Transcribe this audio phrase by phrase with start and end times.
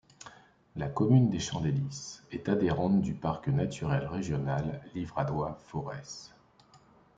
[0.77, 6.25] La commune d'Échandelys est adhérente du parc naturel régional Livradois-Forez.